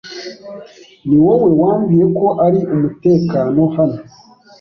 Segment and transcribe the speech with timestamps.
[1.07, 3.99] Niwowe wambwiye ko ari umutekano hano.